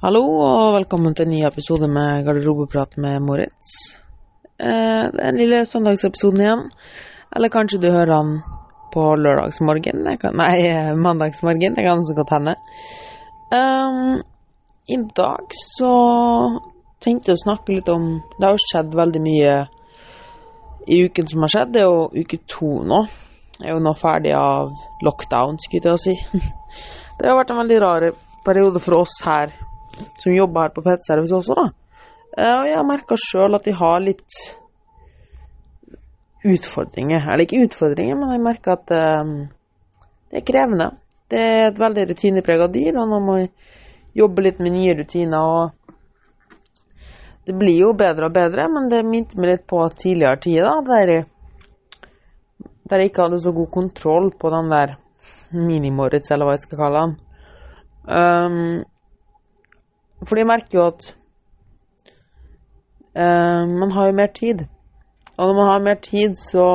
[0.00, 3.90] Hallo og velkommen til en ny episode med Garderobeprat med Moritz.
[4.56, 6.62] Eh, den lille søndagsepisoden igjen.
[7.36, 8.30] Eller kanskje du hører den
[8.94, 10.08] på lørdagsmorgen?
[10.22, 11.76] Kan, nei, eh, mandagsmorgen.
[11.76, 12.56] Det kan så godt hende.
[13.52, 14.22] Um,
[14.88, 15.92] I dag så
[17.04, 19.54] tenkte jeg å snakke litt om Det har jo skjedd veldig mye
[20.88, 21.74] i uken som har skjedd.
[21.76, 23.06] Det er jo uke to nå.
[23.60, 24.72] Jeg er jo nå ferdig av
[25.04, 26.46] lockdown, skulle jeg til å si.
[27.20, 28.14] Det har vært en veldig rar
[28.48, 29.60] periode for oss her
[30.22, 31.66] som jobber her på PT-service også, da.
[32.36, 34.40] Eh, og jeg har merka sjøl at de har litt
[36.46, 37.26] utfordringer.
[37.26, 39.34] Eller ikke utfordringer, men jeg merker at um,
[40.30, 40.90] det er krevende.
[41.30, 43.48] Det er et veldig rutineprega dyr, og man
[44.16, 45.76] jobber litt med nye rutiner og
[47.46, 51.24] Det blir jo bedre og bedre, men det minte meg litt på tidligere tider, der
[52.90, 54.92] der jeg ikke hadde så god kontroll på den der
[55.50, 57.14] Mini-Moritz, eller hva jeg skal kalle han.
[58.04, 58.84] Um,
[60.26, 61.06] fordi jeg merker jo at
[63.16, 64.66] uh, man har jo mer tid.
[65.36, 66.66] Og når man har mer tid, så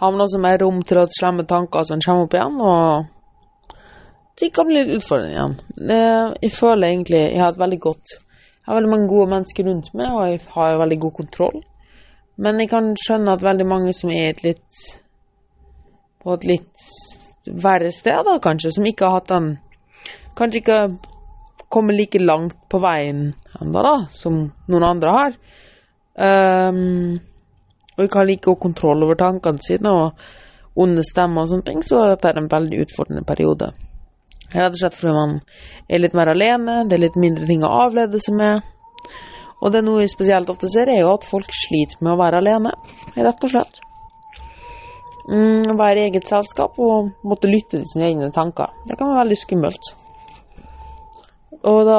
[0.00, 3.78] har man også mer rom til at slemme tanker som kommer opp igjen, og
[4.40, 5.56] det kan bli litt utfordrende igjen.
[5.78, 8.16] Uh, jeg føler egentlig jeg har et veldig godt
[8.62, 11.62] Jeg har veldig mange gode mennesker rundt meg, og jeg har veldig god kontroll.
[12.36, 14.84] Men jeg kan skjønne at veldig mange som er et litt
[16.22, 16.86] på et litt
[17.46, 19.56] verre sted, da, kanskje, som ikke har hatt den
[20.38, 20.76] Kanskje ikke
[21.72, 25.36] kommet like langt på veien ennå, da, som noen andre har.
[26.12, 27.20] Um,
[27.96, 31.80] og ikke har like god kontroll over tankene sine og onde stemmer og sånne ting,
[31.84, 33.70] så dette er en veldig utfordrende periode.
[34.52, 35.38] Rett og slett fordi man
[35.88, 38.68] er litt mer alene, det er litt mindre ting å avlede seg med.
[39.62, 42.20] Og det er noe vi spesielt ofte ser, er jo at folk sliter med å
[42.20, 42.72] være alene,
[43.16, 43.80] rett og slett.
[45.30, 48.72] Mm, være i eget selskap og måtte lytte til sine egne tanker.
[48.88, 49.92] Det kan være veldig skummelt.
[51.68, 51.98] Og da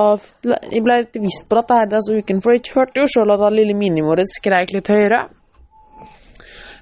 [0.74, 3.46] jeg ble litt bevisst på dette her denne uken, for jeg hørte jo sjøl at
[3.56, 5.22] lille minimoret skreik litt høyere.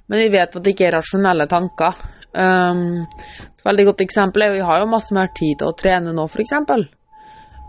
[0.10, 2.00] Men jeg vet at det ikke er rasjonelle tanker.
[2.32, 5.78] Um, et veldig godt eksempel er jo jeg har jo masse mer tid til å
[5.78, 6.56] trene nå, f.eks.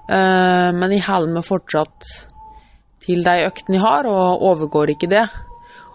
[0.09, 2.13] Uh, men jeg holder meg fortsatt
[3.03, 5.27] til de øktene jeg har, og overgår ikke det.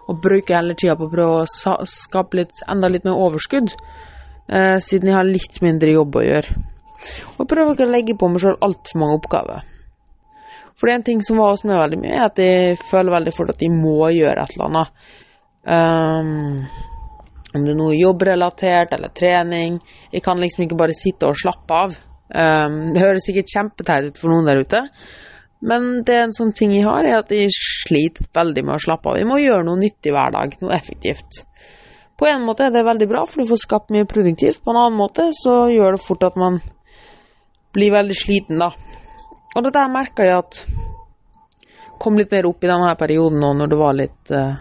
[0.08, 4.78] Og bruker heller tida på å prøve å skape litt, enda litt mer overskudd, uh,
[4.84, 6.62] siden jeg har litt mindre jobb å gjøre.
[7.48, 9.66] Prøver ikke å legge på meg sjøl altfor mange oppgaver.
[10.78, 13.16] For det er en ting som var hos meg veldig mye, er at jeg føler
[13.16, 15.08] veldig fort at jeg må gjøre et eller annet.
[15.68, 16.28] Um,
[17.56, 19.80] om det er noe jobbrelatert eller trening.
[20.12, 21.96] Jeg kan liksom ikke bare sitte og slappe av.
[22.28, 24.84] Um, det høres sikkert kjempeteit ut for noen der ute,
[25.64, 28.82] men det er en sånn ting jeg har, er at jeg sliter veldig med å
[28.84, 29.18] slappe av.
[29.18, 31.40] Jeg må gjøre noe nyttig hver dag, noe effektivt.
[32.18, 34.60] På en måte er det veldig bra, for du får skapt mye produktivt.
[34.62, 36.60] På en annen måte så gjør det fort at man
[37.72, 38.72] blir veldig sliten, da.
[39.56, 40.62] Og dette merka jeg at
[41.98, 44.54] kom litt mer opp i denne perioden nå når det var litt uh,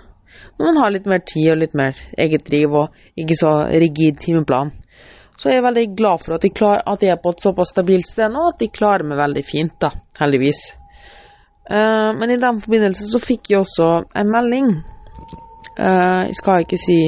[0.58, 4.18] Når man har litt mer tid og litt mer eget driv og ikke så rigid
[4.24, 4.72] timeplan.
[5.38, 7.70] Så jeg er veldig glad for at jeg, klar, at jeg er på et såpass
[7.76, 9.92] stabilt sted nå at de klarer meg veldig fint, da.
[10.18, 10.64] Heldigvis.
[11.70, 14.72] Uh, men i den forbindelse så fikk jeg også en melding.
[15.78, 17.02] Uh, jeg skal ikke si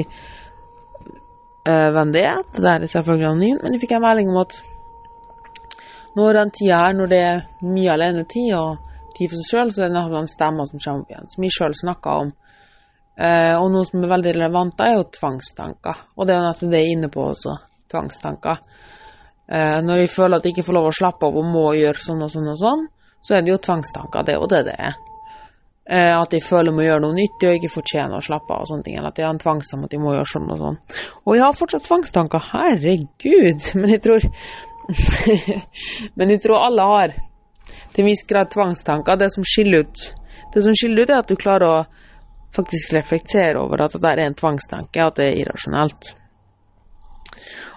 [1.70, 4.56] hvem det er, det er selvfølgelig anonymt, men jeg fikk en melding om at
[6.20, 8.86] nå er den tida her, når det er mye alenetid og
[9.16, 11.56] tid for seg sjøl, så er det den stemma som kommer opp igjen, som jeg
[11.56, 12.36] sjøl snakka om.
[13.20, 16.06] Eh, og noe som er veldig relevant, er jo tvangstanker.
[16.16, 17.58] Og det er jo nettopp det jeg er inne på også,
[17.92, 18.64] tvangstanker.
[19.50, 22.04] Eh, når jeg føler at jeg ikke får lov å slappe av og må gjøre
[22.06, 22.88] sånn og sånn og sånn,
[23.20, 24.24] så er det jo tvangstanker.
[24.24, 24.98] Det er jo det det er.
[25.90, 28.64] Eh, at jeg føler jeg må gjøre noe nyttig og ikke fortjener å slappe av
[28.64, 29.00] og sånne ting.
[29.00, 30.78] Eller at jeg har en tvangstanke at jeg må gjøre sånn og sånn.
[31.26, 33.70] Og jeg har fortsatt tvangstanker, herregud!
[33.82, 34.28] Men jeg tror
[36.18, 37.16] Men jeg tror alle har
[37.94, 39.20] til en viss grad tvangstanker.
[39.20, 40.06] Det som skiller ut,
[40.54, 41.80] det som skiller ut er at du klarer å
[42.56, 46.14] faktisk reflektere over at det er en tvangstanke, at det er irrasjonelt.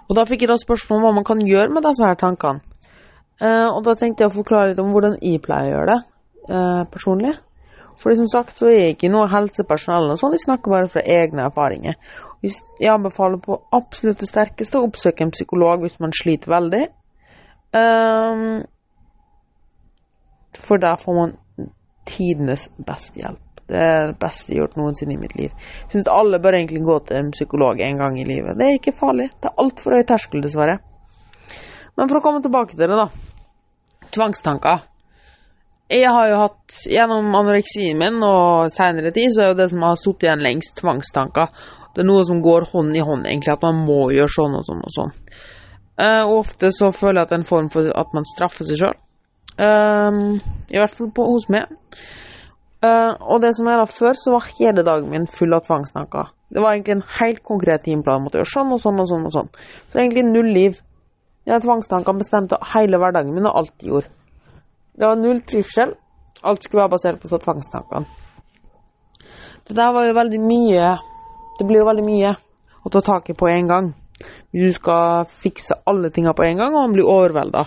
[0.09, 2.65] Og da fikk jeg da spørsmål om hva man kan gjøre med disse her tankene.
[3.43, 6.01] Uh, og da tenkte jeg å forklare litt om hvordan jeg pleier å gjøre det
[6.53, 7.33] uh, personlig.
[7.99, 11.03] For som sagt så er jeg ikke noe helsepersonell, og sånn, jeg snakker bare fra
[11.05, 11.99] egne erfaringer.
[12.43, 16.87] Jeg anbefaler på absolutt det sterkeste å oppsøke en psykolog hvis man sliter veldig.
[17.73, 18.63] Um,
[20.59, 21.33] for da får man
[22.05, 23.41] tidenes beste hjelp.
[23.73, 25.53] Det er det beste gjort noensinne i mitt liv.
[25.85, 28.59] Jeg syns alle bør egentlig gå til en psykolog en gang i livet.
[28.59, 29.31] Det er ikke farlig.
[29.41, 30.79] Det er altfor høy terskel, dessverre.
[31.97, 34.09] Men for å komme tilbake til det, da.
[34.13, 34.89] Tvangstanker.
[35.93, 39.83] Jeg har jo hatt, gjennom anoreksien min og seinere tid, så er jo det som
[39.85, 41.53] har sittet igjen lengst, tvangstanker.
[41.93, 44.65] Det er noe som går hånd i hånd, egentlig, at man må gjøre sånn og
[44.69, 45.13] sånn og sånn.
[46.01, 48.69] Uh, og ofte så føler jeg at det er en form for at man straffer
[48.69, 48.99] seg sjøl.
[49.61, 50.39] Um,
[50.73, 51.69] I hvert fall på, hos meg.
[52.83, 56.33] Uh, og det som er da før, så var hele dagen min full av tvangstanker.
[56.53, 58.19] Det var egentlig en helt konkret timeplan.
[58.19, 59.29] Jeg måtte gjøre sånn og sånn og sånn.
[59.29, 59.53] og sånn.
[59.93, 60.81] Så egentlig null liv.
[61.49, 64.11] Jeg tvangstankene bestemte hele hverdagen min og alt jeg gjorde.
[64.99, 65.95] Det var null trivsel.
[66.43, 68.07] Alt skulle være basert på tvangstankene.
[69.69, 70.87] Det der var jo veldig mye
[71.59, 72.31] Det blir jo veldig mye
[72.83, 73.93] å ta tak i på en gang.
[74.53, 77.67] Hvis du skal fikse alle tingene på en gang, og man blir overvelda.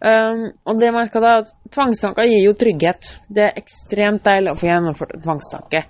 [0.00, 3.08] Um, og det jeg merka da, at tvangstanker gir jo trygghet.
[3.28, 5.82] Det er ekstremt deilig å få gjennomført en tvangstanke.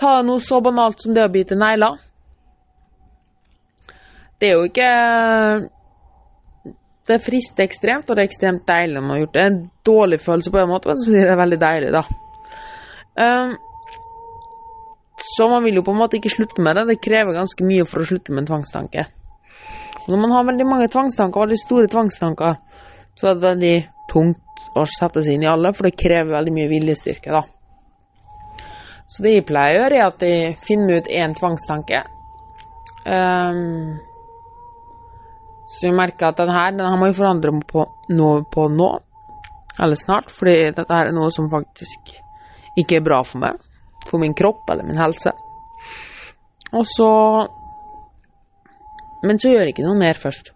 [0.00, 1.96] Ta noe så banalt som det å bite negler.
[4.42, 4.90] Det er jo ikke
[7.06, 9.40] Det frister ekstremt, og det er ekstremt deilig når man har gjort det.
[9.40, 12.02] Det er en dårlig følelse på en måte, men det veldig deilig, da.
[13.18, 13.56] Um,
[15.22, 16.86] så man vil jo på en måte ikke slutte med det.
[16.90, 19.06] Det krever ganske mye for å slutte med en tvangstanke.
[20.08, 22.56] Når man har veldig mange tvangstanker, veldig store tvangstanker,
[23.14, 23.74] så er det veldig
[24.10, 27.42] tungt å sette seg inn i alle, for det krever veldig mye viljestyrke, da.
[29.06, 32.00] Så det jeg pleier å gjøre, er at jeg finner ut én tvangstanke.
[33.04, 33.98] Um,
[35.68, 37.54] så jeg merker at den her, den her må jeg forandre
[38.16, 38.90] noe på nå,
[39.82, 42.16] eller snart, fordi dette her er noe som faktisk
[42.78, 43.60] ikke er bra for meg,
[44.12, 45.32] for min kropp eller min helse.
[46.72, 47.10] Og så
[49.22, 50.48] Men så gjør jeg ikke noe mer først.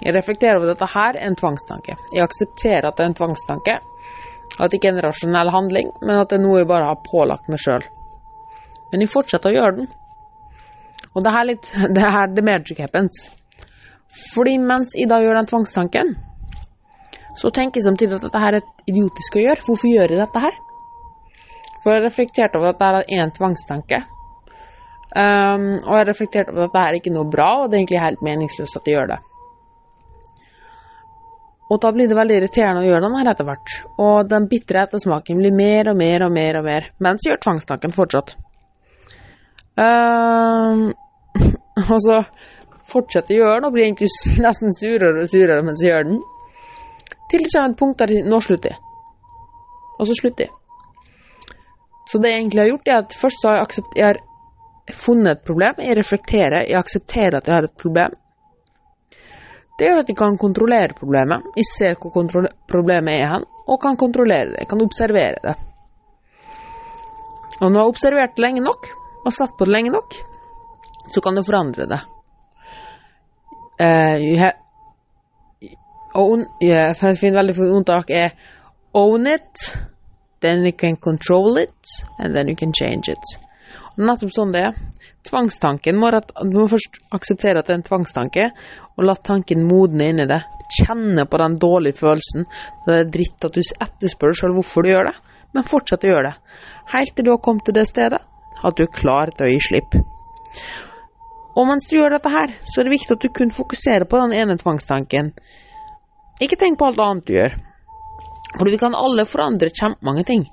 [0.00, 1.94] Jeg reflekterer over dette her er en tvangstanke.
[2.14, 3.74] Jeg aksepterer at det er en tvangstanke,
[4.56, 7.02] at det ikke er en rasjonell handling, men at det er noe jeg bare har
[7.04, 7.84] pålagt meg sjøl.
[8.90, 9.92] Men jeg fortsetter å gjøre den.
[11.12, 13.26] Og det er litt Det her the magic happens.
[14.32, 16.16] Fordi mens jeg da gjør den tvangstanken,
[17.36, 19.64] så tenker jeg samtidig at dette her er idiotisk å gjøre.
[19.68, 20.58] Hvorfor gjør jeg dette her?
[21.82, 24.02] For jeg reflekterte over at det er en tvangstanke.
[25.12, 28.00] Um, og jeg reflekterte over at det er ikke noe bra, og det er egentlig
[28.00, 29.18] helt meningsløst at jeg gjør det.
[31.72, 33.74] Og da blir det veldig irriterende å gjøre den her etter hvert.
[34.04, 37.44] Og den bitre ettersmaken blir mer og mer og mer og mer, mens jeg gjør
[37.46, 38.34] tvangstanken fortsatt.
[39.80, 40.90] Um,
[41.92, 42.22] og så
[42.92, 44.10] fortsetter jeg gjøre den, og blir egentlig
[44.46, 46.22] nesten surere og surere mens jeg gjør den.
[47.32, 48.82] Til det kommer et punkt der nå slutter jeg.
[49.98, 50.61] Og så slutter jeg.
[52.08, 54.20] Så det jeg egentlig har gjort, er at først så har jeg, aksept, jeg har
[54.92, 55.82] funnet et problem.
[55.86, 58.16] Jeg reflekterer, jeg aksepterer at jeg har et problem.
[59.78, 61.46] Det gjør at jeg kan kontrollere problemet.
[61.56, 64.58] Jeg ser hvor problemet er hen, og kan kontrollere det.
[64.64, 65.54] Jeg kan observere det.
[67.60, 68.90] Og når jeg har observert det lenge nok,
[69.24, 70.18] og satt på det lenge nok,
[71.14, 72.00] så kan du forandre det.
[73.82, 74.52] Uh, have,
[76.14, 78.34] own, yeah, jeg finner veldig fint unntak er
[78.94, 79.72] own it,
[80.42, 83.36] then you can control it, and then you can change it.
[83.96, 84.76] Og nettopp sånn det er.
[85.22, 88.48] Tvangstanken må rett, Du må først akseptere at det er en tvangstanke,
[88.96, 90.40] og la tanken modne inni det.
[90.72, 92.46] Kjenne på den dårlige følelsen.
[92.86, 95.16] Det er dritt at du etterspør sjøl hvorfor du gjør det,
[95.54, 96.60] men fortsett å gjøre det.
[96.92, 98.22] Helt til du har kommet til det stedet
[98.62, 99.96] at du er klar til å gi slipp.
[101.52, 104.20] Og mens du gjør dette her, så er det viktig at du kun fokuserer på
[104.22, 105.32] den ene tvangstanken.
[106.42, 107.58] Ikke tenk på alt annet du gjør.
[108.58, 110.46] For vi kan alle forandre kjempemange ting.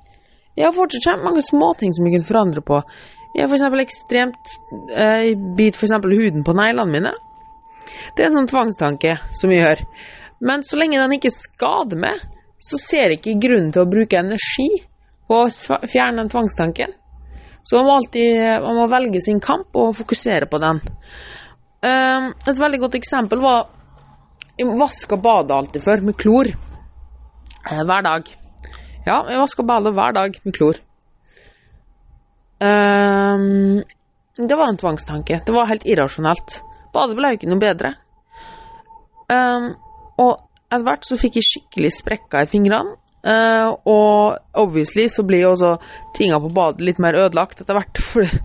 [0.55, 2.81] Jeg har fortsatt kjempemange småting som vi kan forandre på.
[3.35, 3.81] Jeg har f.eks.
[3.83, 4.53] ekstremt
[4.95, 5.95] eh, bit f.eks.
[6.03, 7.13] huden på neglene mine.
[8.15, 9.83] Det er en sånn tvangstanke som vi gjør.
[10.45, 12.23] Men så lenge den ikke skader meg,
[12.59, 14.69] så ser jeg ikke grunnen til å bruke energi
[15.29, 15.49] på å
[15.87, 16.95] fjerne den tvangstanken.
[17.63, 20.79] Så man må alltid man må velge sin kamp og fokusere på den.
[21.79, 23.69] Um, et veldig godt eksempel var
[24.59, 26.49] Jeg vaska badet alltid før med klor.
[27.67, 28.29] Uh, hver dag.
[29.07, 30.79] Ja, jeg vasker badet hver dag med klor.
[32.59, 33.81] Um,
[34.39, 35.41] det var en tvangstanke.
[35.45, 36.61] Det var helt irrasjonelt.
[36.93, 37.93] Badet ble jo ikke noe bedre.
[39.29, 39.73] Um,
[40.19, 40.39] og
[40.69, 42.97] etter hvert så fikk jeg skikkelig sprekker i fingrene.
[43.19, 45.73] Uh, og obviously så blir jo også
[46.15, 48.39] tinga på badet litt mer ødelagt etter hvert, fordi,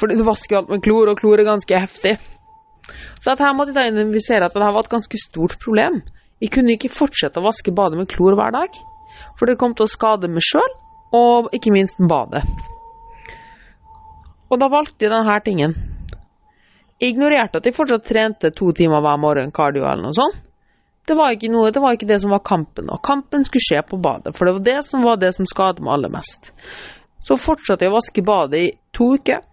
[0.00, 2.14] fordi du vasker jo alt med klor, og klor er ganske heftig.
[3.20, 6.00] Så at her måtte jeg identifisere at det var et ganske stort problem.
[6.42, 8.80] Jeg kunne ikke fortsette å vaske badet med klor hver dag,
[9.38, 10.72] for det kom til å skade meg sjøl,
[11.16, 12.42] og ikke minst badet.
[14.50, 15.74] Og da valgte jeg denne tingen.
[17.00, 20.42] Jeg ignorerte at jeg fortsatt trente to timer hver morgen cardio eller noe sånt.
[21.06, 22.88] Det var noe, det var ikke det som var kampen.
[22.90, 25.84] Og kampen skulle skje på badet, for det var det som var det som skadet
[25.84, 26.50] meg aller mest.
[27.22, 29.44] Så fortsatte jeg å vaske badet i to uker.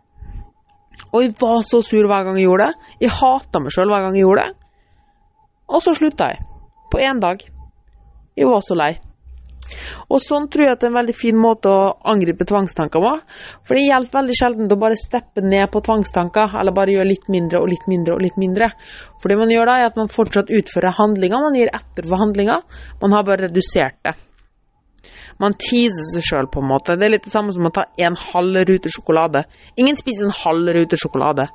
[1.13, 2.95] Og jeg var så sur hver gang jeg gjorde det.
[3.05, 4.57] Jeg hata meg sjøl hver gang jeg gjorde det.
[5.73, 6.41] Og så slutta jeg.
[6.93, 7.41] På én dag.
[8.37, 8.91] Jeg var så lei.
[10.13, 13.13] Og sånn tror jeg at det er en veldig fin måte å angripe tvangstanker på.
[13.65, 17.25] For det hjelper veldig sjelden å bare steppe ned på tvangstanker, eller bare gjøre litt
[17.33, 18.69] mindre og litt mindre og litt mindre.
[19.17, 22.21] For det man gjør da, er at man fortsatt utfører handlinger, man gir etter for
[22.21, 22.61] handlinger.
[23.01, 24.13] Man har bare redusert det.
[25.41, 26.97] Man teaser seg sjøl, på en måte.
[26.99, 29.43] Det er litt det samme som å ta en halv rute sjokolade.
[29.81, 31.47] Ingen spiser en halv rute sjokolade.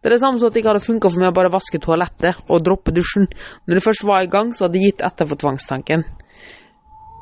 [0.00, 1.80] Det er det samme som at det ikke hadde funka for meg å bare vaske
[1.82, 3.26] toalettet og droppe dusjen.
[3.66, 6.06] Når det først var i gang, så hadde jeg gitt etter for tvangstanken.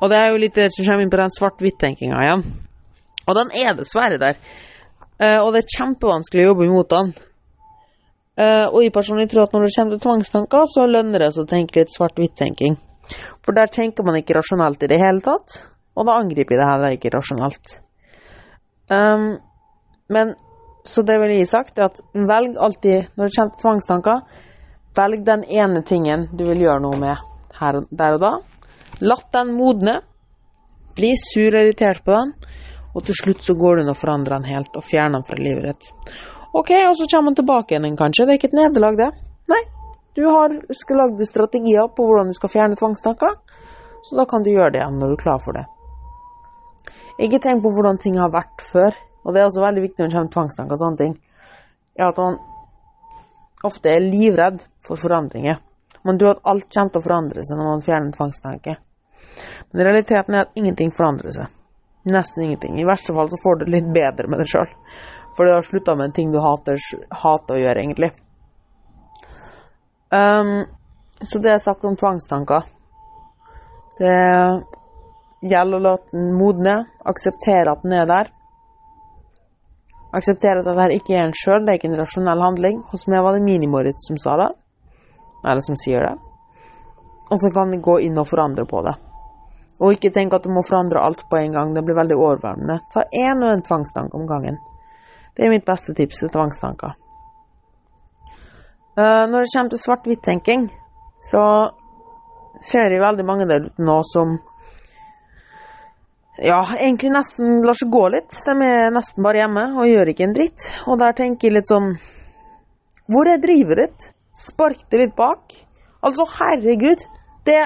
[0.02, 2.46] Og det er jo litt det som kommer inn på den svart-hvitt-tenkinga igjen.
[3.22, 4.38] Og den er dessverre der.
[5.22, 7.12] Uh, og det er kjempevanskelig å jobbe imot den.
[8.32, 11.44] Uh, og jeg personlig tror at når det kommer til tvangstanker, så lønner det seg
[11.44, 12.80] å tenke litt svart-hvitt-tenking.
[13.44, 15.60] For der tenker man ikke rasjonelt i det hele tatt,
[15.92, 17.74] og da angriper jeg det heller ikke rasjonelt.
[18.92, 19.26] Um,
[20.12, 20.34] men
[20.84, 24.22] så det vil jeg sagt, er at velg alltid, når det kommer til tvangstanker,
[24.98, 27.28] velg den ene tingen du vil gjøre noe med
[27.60, 28.32] her, der og da.
[29.02, 30.00] La den modne.
[30.96, 32.34] Bli sur og irritert på den.
[32.92, 35.38] Og til slutt så går du inn og forandrer den helt, og fjerner den fra
[35.40, 36.16] livet ditt.
[36.52, 38.26] Ok, og så kommer den tilbake igjen, kanskje.
[38.26, 39.08] Det er ikke et nederlag, det.
[39.48, 39.62] Nei.
[40.12, 40.52] Du har
[40.98, 43.38] lagd strategier på hvordan du skal fjerne tvangstanker,
[44.04, 45.64] så da kan du gjøre det igjen når du er klar for det.
[47.20, 48.96] Ikke tenk på hvordan ting har vært før.
[49.22, 51.12] Og det er også veldig viktig når det kommer tvangstanker og sånne ting.
[51.98, 52.38] Ja, at man
[53.68, 55.60] ofte er livredd for forandringer.
[56.02, 58.76] Man tror at alt kommer til å forandre seg når man fjerner en tvangstanke.
[59.70, 61.52] Men realiteten er at ingenting forandrer seg.
[62.10, 62.80] Nesten ingenting.
[62.80, 64.72] I verste fall så får du det litt bedre med deg sjøl.
[65.36, 66.80] For du har slutta med en ting du hater,
[67.22, 68.10] hater, å gjøre, egentlig.
[70.12, 70.66] Um,
[71.22, 72.66] så det er sagt om tvangstanker.
[73.96, 74.16] Det
[75.42, 76.76] gjelder å la den modne,
[77.08, 78.32] akseptere at den er der.
[80.12, 82.82] Akseptere at dette ikke er en sjøl, det er ikke en rasjonell handling.
[82.92, 84.50] Hos meg var det Mini-Moritz som sa det,
[85.44, 86.12] eller som sier det.
[87.32, 88.94] Og så kan vi gå inn og forandre på det.
[89.82, 92.82] Og ikke tenk at du må forandre alt på en gang, det blir veldig overveldende.
[92.92, 94.60] Ta én og en tvangstanke om gangen.
[95.34, 96.92] Det er mitt beste tips til tvangstanker.
[98.92, 100.66] Uh, når det kommer til svart-hvitt-tenking,
[101.24, 101.42] så
[102.60, 104.36] ser jeg veldig mange der ute nå som
[106.40, 108.38] ja, egentlig nesten lar seg gå litt.
[108.46, 110.64] De er nesten bare hjemme og gjør ikke en dritt.
[110.88, 111.92] Og der tenker jeg litt sånn
[113.12, 114.08] Hvor er drivet ditt?
[114.38, 115.52] Spark det litt bak.
[116.00, 117.04] Altså, herregud.
[117.44, 117.60] Det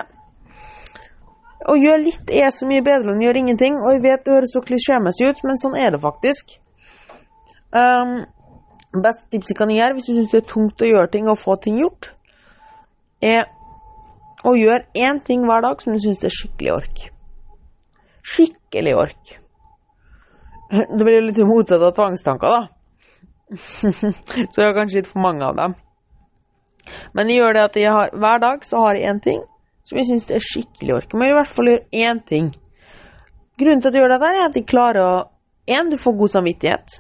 [1.66, 3.78] Å gjøre litt er så mye bedre enn å gjøre ingenting.
[3.78, 6.58] Og jeg vet det høres så klisjémessig ut, men sånn er det faktisk.
[7.70, 8.20] Um,
[9.02, 11.58] beste jeg kan gjøre hvis du syns det er tungt å gjøre ting og få
[11.62, 12.14] ting gjort,
[13.23, 13.46] er
[14.46, 17.11] å gjøre én ting hver dag som du syns er skikkelig ork
[18.26, 19.35] skikkelig ork.
[20.71, 22.62] Det blir jo litt motsatt av tvangstanker, da.
[23.56, 23.90] så
[24.35, 25.76] jeg har kanskje litt for mange av dem.
[27.14, 29.45] Men jeg gjør det at jeg har, hver dag så har jeg én ting
[29.87, 31.14] som jeg syns er skikkelig ork.
[31.14, 32.50] Men i hvert fall gjør én ting.
[33.56, 35.14] Grunnen til at jeg gjør dette, er at jeg klarer å
[35.66, 36.92] Én, du får god samvittighet,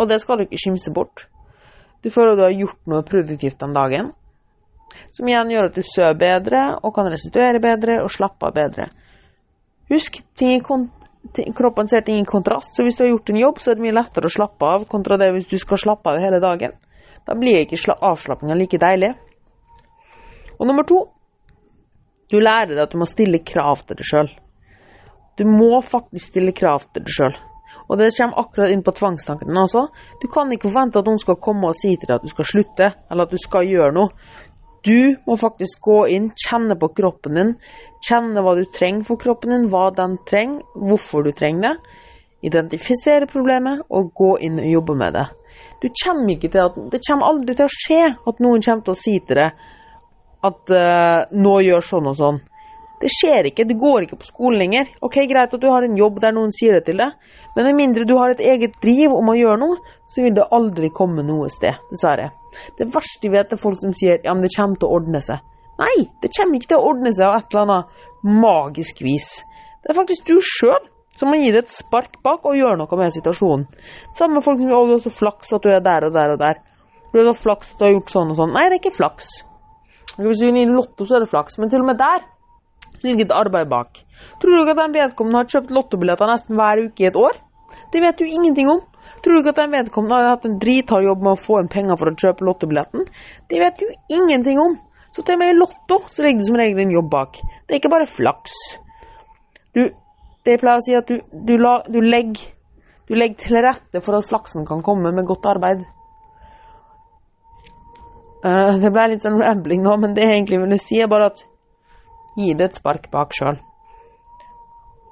[0.00, 1.26] og det skal du ikke skimse bort.
[2.00, 4.06] Du føler at du har gjort noe produktivt den dagen,
[5.12, 8.86] som igjen gjør at du sover bedre og kan restituere bedre og slappe av bedre.
[9.92, 10.20] Husk,
[11.56, 13.84] kroppen ser ting i kontrast, så hvis du har gjort en jobb, så er det
[13.84, 16.76] mye lettere å slappe av kontra det hvis du skal slappe av hele dagen.
[17.24, 19.14] Da blir ikke avslappinga like deilig.
[20.58, 21.04] Og nummer to
[22.32, 24.30] du lærer deg at du må stille krav til deg sjøl.
[25.38, 27.36] Du må faktisk stille krav til deg sjøl.
[27.84, 29.82] Og det kommer akkurat inn på tvangstankene også.
[30.22, 32.48] Du kan ikke forvente at noen skal komme og si til deg at du skal
[32.48, 34.14] slutte, eller at du skal gjøre noe.
[34.84, 37.52] Du må faktisk gå inn, kjenne på kroppen din,
[38.04, 42.00] kjenne hva du trenger for kroppen din, hva den trenger, hvorfor du trenger det.
[42.50, 45.24] Identifisere problemet og gå inn og jobbe med det.
[45.84, 49.40] Kommer at, det kommer aldri til å skje at noen kommer til å si til
[49.40, 49.64] deg
[50.44, 52.40] at uh, 'nå gjør sånn og sånn'.
[53.00, 54.92] Det skjer ikke, du går ikke på skolen lenger.
[55.04, 57.16] Ok, Greit at du har en jobb der noen sier det til deg,
[57.56, 60.46] men med mindre du har et eget driv om å gjøre noe, så vil det
[60.52, 62.30] aldri komme noe sted, dessverre.
[62.78, 65.22] Det verste jeg vet, er folk som sier ja, men det kommer til å ordne
[65.24, 65.42] seg.
[65.80, 69.30] Nei, det kommer ikke til å ordne seg av et eller annet magisk vis.
[69.82, 72.98] Det er faktisk du sjøl som må gi det et spark bak og gjøre noe
[72.98, 73.66] med situasjonen.
[74.16, 76.40] Samme folk som sier du har så flaks at du er der og der og
[76.40, 76.62] der.
[77.12, 78.54] Du har så flaks at du har gjort sånn og sånn.
[78.54, 79.28] Nei, det er ikke flaks.
[80.14, 81.58] Hvis du vinner Lotto, så er det flaks.
[81.58, 82.24] Men til og med der
[83.04, 84.00] ligger det arbeid bak.
[84.42, 87.38] Tror du ikke at den vedkommende har kjøpt lottobilletter nesten hver uke i et år?
[87.92, 88.82] Det vet du ingenting om.
[89.24, 91.70] Tror du ikke at den vedkommende har hatt en drithard jobb med å få inn
[91.72, 93.06] penger for å kjøpe lottobilletten?
[93.48, 94.74] Det vet du ingenting om.
[95.16, 97.38] Så til og med i Lotto så ligger det som regel en jobb bak.
[97.64, 98.56] Det er ikke bare flaks.
[99.72, 99.80] Du,
[100.44, 102.42] det jeg pleier å si, at du, du, la, du, legger,
[103.08, 105.86] du legger til rette for at flaksen kan komme med godt arbeid.
[108.44, 111.30] Uh, det ble litt sånn rambling nå, men det jeg egentlig ville si, er bare
[111.32, 111.40] at
[112.36, 113.56] gi det et spark bak sjøl.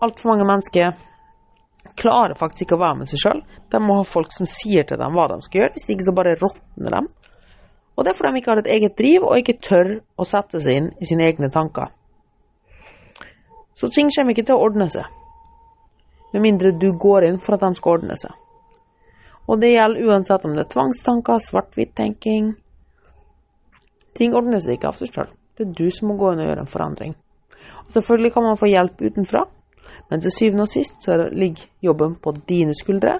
[0.02, 0.98] altfor mange mennesker
[1.98, 3.40] klarer faktisk ikke å være med seg sjøl.
[3.72, 6.14] De må ha folk som sier til dem hva de skal gjøre, hvis ikke så
[6.16, 7.02] bare råtner de.
[7.92, 10.60] Og det er fordi de ikke har et eget driv og ikke tør å sette
[10.64, 11.90] seg inn i sine egne tanker.
[13.76, 15.04] Så ting kommer ikke til å ordne seg,
[16.32, 18.32] med mindre du går inn for at de skal ordne seg.
[19.50, 22.52] Og det gjelder uansett om det er tvangstanker, svart-hvitt-tenking.
[24.16, 25.32] Ting ordner seg ikke av seg sjøl.
[25.58, 27.16] Det er du som må gå inn og gjøre en forandring.
[27.82, 29.42] Og selvfølgelig kan man få hjelp utenfra,
[30.12, 33.14] men til syvende og sist så ligger jobben på dine skuldre.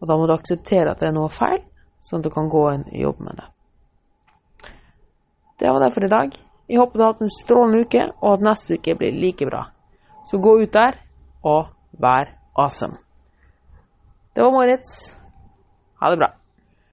[0.00, 1.58] Og da må du akseptere at det er noe feil,
[2.00, 3.44] sånn at du kan gå inn jobb med det.
[5.60, 6.32] Det var det for i dag.
[6.72, 9.66] Jeg håper du har hatt en strålende uke, og at neste uke blir like bra.
[10.24, 10.96] Så gå ut der
[11.44, 11.68] og
[12.00, 12.96] vær awesome.
[14.32, 14.96] Det var Moritz.
[16.00, 16.32] Ha det bra.